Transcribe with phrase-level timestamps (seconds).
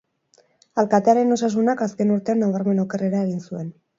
[0.83, 3.71] Alkatearen osasunak azken urtean nabarmen okerrera egin zuen.